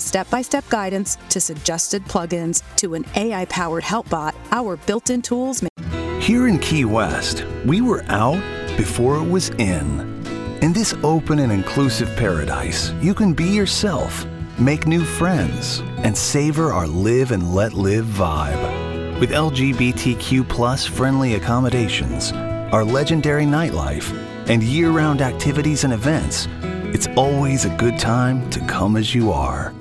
step 0.00 0.28
by 0.30 0.42
step 0.42 0.68
guidance 0.68 1.16
to 1.30 1.40
suggested 1.40 2.04
plugins 2.04 2.62
to 2.76 2.94
an 2.94 3.04
AI 3.16 3.44
powered 3.46 3.84
help 3.84 4.08
bot, 4.08 4.34
our 4.50 4.76
built 4.76 5.10
in 5.10 5.22
tools 5.22 5.62
make 5.62 6.22
Here 6.22 6.48
in 6.48 6.58
Key 6.58 6.84
West, 6.84 7.44
we 7.64 7.80
were 7.80 8.04
out 8.08 8.42
before 8.76 9.16
it 9.16 9.28
was 9.28 9.50
in. 9.50 10.14
In 10.62 10.72
this 10.72 10.94
open 11.02 11.40
and 11.40 11.52
inclusive 11.52 12.08
paradise, 12.16 12.92
you 13.00 13.12
can 13.14 13.34
be 13.34 13.44
yourself, 13.44 14.26
make 14.58 14.86
new 14.86 15.04
friends, 15.04 15.80
and 15.98 16.16
savor 16.16 16.72
our 16.72 16.86
live 16.86 17.32
and 17.32 17.54
let 17.54 17.74
live 17.74 18.06
vibe. 18.06 19.20
With 19.20 19.30
LGBTQ 19.30 20.48
plus 20.48 20.86
friendly 20.86 21.34
accommodations, 21.34 22.32
our 22.72 22.84
legendary 22.84 23.44
nightlife, 23.44 24.12
and 24.48 24.62
year 24.62 24.90
round 24.90 25.22
activities 25.22 25.84
and 25.84 25.92
events, 25.92 26.48
it's 26.94 27.06
always 27.16 27.64
a 27.64 27.76
good 27.76 27.98
time 27.98 28.48
to 28.50 28.60
come 28.66 28.96
as 28.96 29.14
you 29.14 29.30
are. 29.32 29.72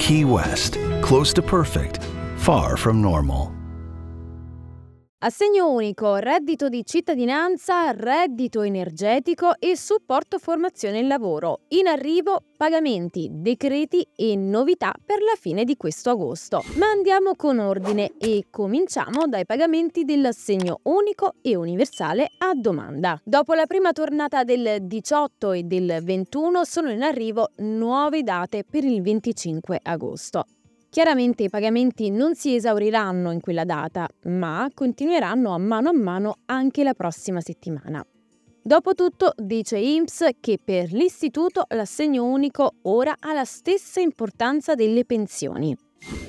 Key 0.00 0.24
West, 0.24 0.78
close 1.02 1.32
to 1.34 1.42
perfect, 1.42 2.02
far 2.38 2.76
from 2.78 3.02
normal. 3.02 3.59
Assegno 5.22 5.70
unico, 5.70 6.16
reddito 6.16 6.70
di 6.70 6.82
cittadinanza, 6.82 7.90
reddito 7.90 8.62
energetico 8.62 9.52
e 9.58 9.76
supporto 9.76 10.38
formazione 10.38 11.00
e 11.00 11.02
lavoro. 11.02 11.60
In 11.68 11.88
arrivo 11.88 12.42
pagamenti, 12.56 13.28
decreti 13.30 14.02
e 14.16 14.34
novità 14.34 14.94
per 15.04 15.18
la 15.20 15.36
fine 15.38 15.64
di 15.64 15.76
questo 15.76 16.08
agosto. 16.08 16.64
Ma 16.76 16.86
andiamo 16.86 17.36
con 17.36 17.58
ordine 17.58 18.12
e 18.16 18.46
cominciamo 18.48 19.26
dai 19.26 19.44
pagamenti 19.44 20.06
dell'assegno 20.06 20.80
unico 20.84 21.34
e 21.42 21.54
universale 21.54 22.30
a 22.38 22.54
domanda. 22.54 23.20
Dopo 23.22 23.52
la 23.52 23.66
prima 23.66 23.92
tornata 23.92 24.42
del 24.42 24.78
18 24.80 25.52
e 25.52 25.64
del 25.64 25.98
21 26.02 26.64
sono 26.64 26.90
in 26.90 27.02
arrivo 27.02 27.50
nuove 27.56 28.22
date 28.22 28.64
per 28.64 28.84
il 28.84 29.02
25 29.02 29.80
agosto. 29.82 30.46
Chiaramente 30.90 31.44
i 31.44 31.48
pagamenti 31.48 32.10
non 32.10 32.34
si 32.34 32.56
esauriranno 32.56 33.30
in 33.30 33.40
quella 33.40 33.64
data, 33.64 34.08
ma 34.24 34.68
continueranno 34.74 35.54
a 35.54 35.58
mano 35.58 35.88
a 35.90 35.92
mano 35.92 36.38
anche 36.46 36.82
la 36.82 36.94
prossima 36.94 37.40
settimana. 37.40 38.04
Dopotutto 38.60 39.32
dice 39.36 39.78
IMSS 39.78 40.30
che 40.40 40.58
per 40.62 40.92
l'istituto 40.92 41.64
l'assegno 41.68 42.24
unico 42.24 42.72
ora 42.82 43.14
ha 43.20 43.32
la 43.32 43.44
stessa 43.44 44.00
importanza 44.00 44.74
delle 44.74 45.04
pensioni. 45.04 45.76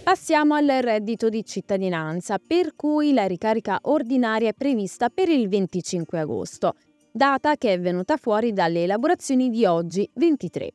Passiamo 0.04 0.54
al 0.54 0.68
reddito 0.68 1.30
di 1.30 1.44
cittadinanza, 1.44 2.38
per 2.38 2.76
cui 2.76 3.14
la 3.14 3.26
ricarica 3.26 3.80
ordinaria 3.82 4.50
è 4.50 4.54
prevista 4.54 5.10
per 5.10 5.30
il 5.30 5.50
25 5.50 6.20
agosto, 6.20 6.76
data 7.12 7.56
che 7.56 7.74
è 7.74 7.80
venuta 7.80 8.16
fuori 8.16 8.54
dalle 8.54 8.84
elaborazioni 8.84 9.50
di 9.50 9.66
oggi 9.66 10.08
23. 10.14 10.72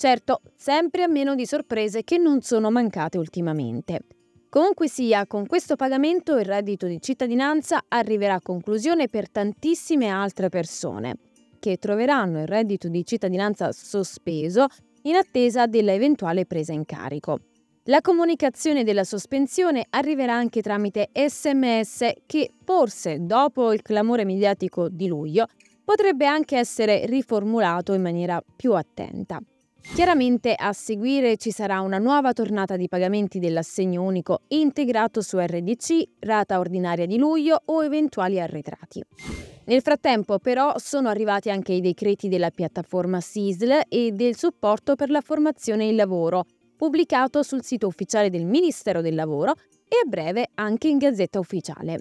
Certo, 0.00 0.40
sempre 0.56 1.02
a 1.02 1.08
meno 1.08 1.34
di 1.34 1.44
sorprese 1.44 2.04
che 2.04 2.16
non 2.16 2.40
sono 2.40 2.70
mancate 2.70 3.18
ultimamente. 3.18 4.00
Comunque 4.48 4.88
sia, 4.88 5.26
con 5.26 5.44
questo 5.44 5.76
pagamento 5.76 6.38
il 6.38 6.46
reddito 6.46 6.86
di 6.86 7.02
cittadinanza 7.02 7.84
arriverà 7.86 8.36
a 8.36 8.40
conclusione 8.40 9.08
per 9.08 9.28
tantissime 9.28 10.08
altre 10.08 10.48
persone, 10.48 11.18
che 11.58 11.76
troveranno 11.76 12.40
il 12.40 12.46
reddito 12.46 12.88
di 12.88 13.04
cittadinanza 13.04 13.72
sospeso 13.72 14.68
in 15.02 15.16
attesa 15.16 15.66
della 15.66 15.92
eventuale 15.92 16.46
presa 16.46 16.72
in 16.72 16.86
carico. 16.86 17.40
La 17.84 18.00
comunicazione 18.00 18.84
della 18.84 19.04
sospensione 19.04 19.84
arriverà 19.90 20.32
anche 20.32 20.62
tramite 20.62 21.10
sms 21.12 22.10
che 22.24 22.54
forse, 22.64 23.18
dopo 23.20 23.70
il 23.74 23.82
clamore 23.82 24.24
mediatico 24.24 24.88
di 24.88 25.08
luglio, 25.08 25.44
potrebbe 25.84 26.24
anche 26.24 26.56
essere 26.56 27.04
riformulato 27.04 27.92
in 27.92 28.00
maniera 28.00 28.42
più 28.56 28.72
attenta. 28.72 29.42
Chiaramente 29.82 30.54
a 30.56 30.72
seguire 30.72 31.36
ci 31.36 31.50
sarà 31.50 31.80
una 31.80 31.98
nuova 31.98 32.32
tornata 32.32 32.76
di 32.76 32.88
pagamenti 32.88 33.38
dell'assegno 33.38 34.02
unico 34.02 34.42
integrato 34.48 35.20
su 35.20 35.38
RDC, 35.38 36.02
rata 36.20 36.58
ordinaria 36.58 37.06
di 37.06 37.18
luglio 37.18 37.60
o 37.66 37.84
eventuali 37.84 38.40
arretrati. 38.40 39.02
Nel 39.64 39.82
frattempo 39.82 40.38
però 40.38 40.74
sono 40.78 41.08
arrivati 41.08 41.50
anche 41.50 41.72
i 41.72 41.80
decreti 41.80 42.28
della 42.28 42.50
piattaforma 42.50 43.20
SISL 43.20 43.82
e 43.88 44.12
del 44.12 44.36
supporto 44.36 44.94
per 44.94 45.10
la 45.10 45.20
formazione 45.20 45.84
e 45.84 45.90
il 45.90 45.96
lavoro, 45.96 46.44
pubblicato 46.76 47.42
sul 47.42 47.62
sito 47.62 47.86
ufficiale 47.86 48.30
del 48.30 48.46
Ministero 48.46 49.00
del 49.00 49.14
Lavoro 49.14 49.52
e 49.86 50.00
a 50.02 50.08
breve 50.08 50.50
anche 50.54 50.88
in 50.88 50.98
Gazzetta 50.98 51.38
Ufficiale. 51.38 52.00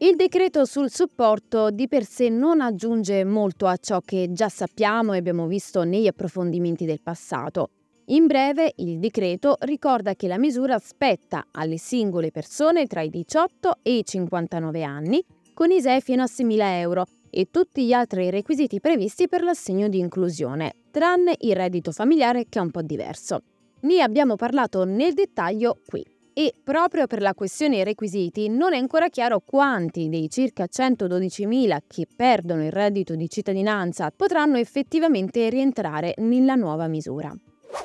Il 0.00 0.14
decreto 0.14 0.64
sul 0.64 0.92
supporto 0.92 1.70
di 1.70 1.88
per 1.88 2.04
sé 2.04 2.28
non 2.28 2.60
aggiunge 2.60 3.24
molto 3.24 3.66
a 3.66 3.76
ciò 3.78 4.00
che 4.00 4.28
già 4.30 4.48
sappiamo 4.48 5.12
e 5.12 5.18
abbiamo 5.18 5.48
visto 5.48 5.82
negli 5.82 6.06
approfondimenti 6.06 6.84
del 6.84 7.00
passato. 7.02 7.70
In 8.10 8.28
breve, 8.28 8.74
il 8.76 9.00
decreto 9.00 9.56
ricorda 9.58 10.14
che 10.14 10.28
la 10.28 10.38
misura 10.38 10.78
spetta 10.78 11.48
alle 11.50 11.78
singole 11.78 12.30
persone 12.30 12.86
tra 12.86 13.00
i 13.00 13.10
18 13.10 13.78
e 13.82 13.96
i 13.96 14.04
59 14.04 14.84
anni, 14.84 15.20
con 15.52 15.72
ISEE 15.72 16.00
fino 16.00 16.22
a 16.22 16.26
6.000 16.26 16.58
euro 16.78 17.04
e 17.28 17.48
tutti 17.50 17.84
gli 17.84 17.92
altri 17.92 18.30
requisiti 18.30 18.78
previsti 18.78 19.26
per 19.26 19.42
l'assegno 19.42 19.88
di 19.88 19.98
inclusione, 19.98 20.74
tranne 20.92 21.34
il 21.40 21.56
reddito 21.56 21.90
familiare 21.90 22.46
che 22.48 22.60
è 22.60 22.62
un 22.62 22.70
po' 22.70 22.82
diverso. 22.82 23.42
Ne 23.80 24.00
abbiamo 24.00 24.36
parlato 24.36 24.84
nel 24.84 25.12
dettaglio 25.12 25.80
qui 25.88 26.06
e 26.38 26.54
proprio 26.62 27.08
per 27.08 27.20
la 27.20 27.34
questione 27.34 27.82
requisiti 27.82 28.48
non 28.48 28.72
è 28.72 28.78
ancora 28.78 29.08
chiaro 29.08 29.42
quanti 29.44 30.08
dei 30.08 30.30
circa 30.30 30.66
112.000 30.70 31.78
che 31.88 32.06
perdono 32.14 32.64
il 32.64 32.70
reddito 32.70 33.16
di 33.16 33.28
cittadinanza 33.28 34.12
potranno 34.14 34.56
effettivamente 34.56 35.50
rientrare 35.50 36.14
nella 36.18 36.54
nuova 36.54 36.86
misura. 36.86 37.34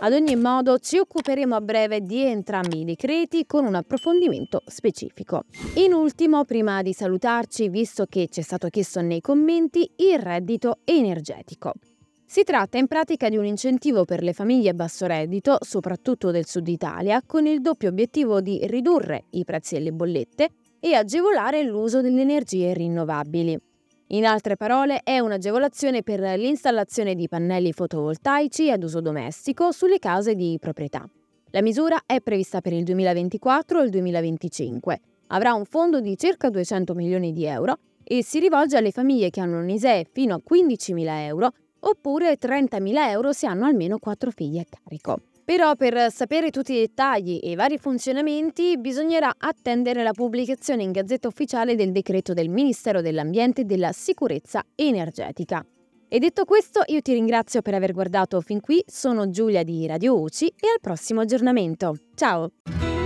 Ad 0.01 0.13
ogni 0.13 0.35
modo 0.35 0.77
ci 0.77 0.99
occuperemo 0.99 1.55
a 1.55 1.61
breve 1.61 2.01
di 2.01 2.21
entrambi 2.21 2.81
i 2.81 2.85
decreti 2.85 3.47
con 3.47 3.65
un 3.65 3.73
approfondimento 3.73 4.61
specifico. 4.67 5.45
In 5.77 5.91
ultimo, 5.91 6.45
prima 6.45 6.83
di 6.83 6.93
salutarci, 6.93 7.69
visto 7.69 8.05
che 8.05 8.27
ci 8.29 8.41
è 8.41 8.43
stato 8.43 8.67
chiesto 8.67 9.01
nei 9.01 9.19
commenti, 9.19 9.89
il 9.95 10.19
reddito 10.19 10.77
energetico. 10.83 11.73
Si 12.33 12.41
tratta 12.41 12.79
in 12.79 12.87
pratica 12.87 13.29
di 13.29 13.37
un 13.37 13.45
incentivo 13.45 14.05
per 14.05 14.23
le 14.23 14.33
famiglie 14.33 14.71
a 14.71 14.73
basso 14.73 15.05
reddito, 15.05 15.57
soprattutto 15.61 16.31
del 16.31 16.47
sud 16.47 16.67
Italia, 16.67 17.21
con 17.23 17.45
il 17.45 17.61
doppio 17.61 17.89
obiettivo 17.89 18.41
di 18.41 18.59
ridurre 18.65 19.25
i 19.33 19.43
prezzi 19.43 19.75
delle 19.75 19.91
bollette 19.91 20.49
e 20.79 20.95
agevolare 20.95 21.61
l'uso 21.61 22.01
delle 22.01 22.21
energie 22.21 22.73
rinnovabili. 22.73 23.55
In 24.07 24.25
altre 24.25 24.57
parole, 24.57 25.01
è 25.03 25.19
un'agevolazione 25.19 26.01
per 26.01 26.21
l'installazione 26.21 27.13
di 27.13 27.27
pannelli 27.27 27.71
fotovoltaici 27.71 28.71
ad 28.71 28.81
uso 28.81 28.99
domestico 28.99 29.71
sulle 29.71 29.99
case 29.99 30.33
di 30.33 30.57
proprietà. 30.59 31.07
La 31.51 31.61
misura 31.61 32.01
è 32.03 32.19
prevista 32.19 32.61
per 32.61 32.73
il 32.73 32.83
2024 32.83 33.79
e 33.79 33.83
il 33.83 33.89
2025. 33.91 34.99
Avrà 35.27 35.53
un 35.53 35.65
fondo 35.65 35.99
di 35.99 36.17
circa 36.17 36.49
200 36.49 36.95
milioni 36.95 37.31
di 37.31 37.45
euro 37.45 37.77
e 38.03 38.23
si 38.23 38.39
rivolge 38.39 38.75
alle 38.75 38.89
famiglie 38.89 39.29
che 39.29 39.39
hanno 39.39 39.59
un 39.59 39.69
ISEE 39.69 40.07
fino 40.11 40.33
a 40.33 40.41
15.000 40.43 41.05
euro 41.27 41.51
oppure 41.85 42.37
30.000 42.37 43.09
euro 43.09 43.31
se 43.31 43.47
hanno 43.47 43.65
almeno 43.65 43.97
4 43.97 44.31
figli 44.31 44.59
a 44.59 44.65
carico. 44.69 45.19
Però 45.45 45.75
per 45.75 46.09
sapere 46.09 46.51
tutti 46.51 46.73
i 46.73 46.79
dettagli 46.79 47.39
e 47.43 47.51
i 47.51 47.55
vari 47.55 47.77
funzionamenti 47.77 48.77
bisognerà 48.77 49.33
attendere 49.37 50.01
la 50.01 50.13
pubblicazione 50.13 50.83
in 50.83 50.91
Gazzetta 50.91 51.27
Ufficiale 51.27 51.75
del 51.75 51.91
decreto 51.91 52.33
del 52.33 52.47
Ministero 52.47 53.01
dell'Ambiente 53.01 53.61
e 53.61 53.65
della 53.65 53.91
Sicurezza 53.91 54.63
Energetica. 54.73 55.65
E 56.07 56.19
detto 56.19 56.45
questo, 56.45 56.83
io 56.85 57.01
ti 57.01 57.11
ringrazio 57.11 57.61
per 57.61 57.73
aver 57.73 57.91
guardato 57.91 58.39
fin 58.39 58.61
qui, 58.61 58.81
sono 58.85 59.29
Giulia 59.31 59.63
di 59.63 59.85
Radio 59.87 60.21
UCI 60.21 60.45
e 60.45 60.67
al 60.71 60.79
prossimo 60.79 61.21
aggiornamento. 61.21 61.95
Ciao! 62.13 62.51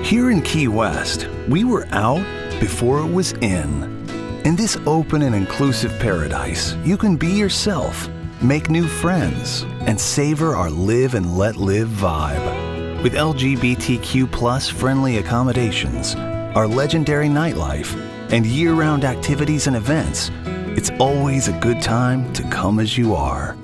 Here 0.03 0.31
in 0.31 0.41
Key 0.41 0.67
West, 0.67 1.27
we 1.47 1.63
were 1.63 1.87
out 1.91 2.21
before 2.59 3.01
it 3.01 3.11
was 3.11 3.31
in. 3.41 3.95
In 4.43 4.55
this 4.55 4.77
open 4.85 5.23
and 5.23 5.33
inclusive 5.33 5.97
paradise, 5.99 6.75
you 6.83 6.97
can 6.97 7.15
be 7.15 7.27
yourself. 7.27 8.09
Make 8.41 8.69
new 8.69 8.87
friends, 8.87 9.63
and 9.81 9.99
savor 9.99 10.55
our 10.55 10.69
live 10.69 11.15
and 11.15 11.37
let 11.37 11.55
live 11.55 11.89
vibe. 11.89 13.01
With 13.03 13.13
LGBTQ 13.13 14.71
friendly 14.71 15.17
accommodations, 15.17 16.15
our 16.55 16.67
legendary 16.67 17.27
nightlife, 17.27 17.95
and 18.31 18.45
year 18.45 18.73
round 18.73 19.05
activities 19.05 19.67
and 19.67 19.75
events, 19.75 20.31
it's 20.75 20.89
always 20.99 21.47
a 21.47 21.59
good 21.59 21.81
time 21.81 22.31
to 22.33 22.43
come 22.49 22.79
as 22.79 22.97
you 22.97 23.15
are. 23.15 23.55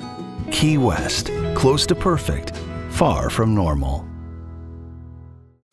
Key 0.51 0.77
West, 0.77 1.29
close 1.55 1.85
to 1.87 1.95
perfect, 1.95 2.55
far 2.89 3.29
from 3.29 3.53
normal. 3.53 4.12